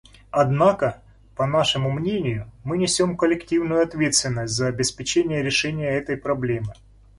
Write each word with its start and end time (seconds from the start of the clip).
Однако, 0.31 0.99
по 1.35 1.45
нашему 1.45 1.91
мнению, 1.91 2.49
мы 2.63 2.79
несем 2.79 3.15
коллективную 3.15 3.83
ответственность 3.83 4.55
за 4.55 4.65
обеспечение 4.69 5.43
решения 5.43 5.89
этой 5.91 6.17
проблемы. 6.17 6.73